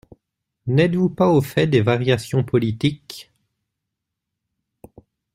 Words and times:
N'êtes-vous 0.65 1.11
pas 1.11 1.27
au 1.27 1.41
fait 1.41 1.67
des 1.67 1.81
variations 1.81 2.43
politiques. 2.43 3.31